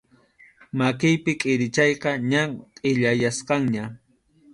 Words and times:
Makiypi 0.77 1.31
kʼirichayqa 1.41 2.11
ña 2.31 2.41
kʼillayachkanña. 2.77 3.83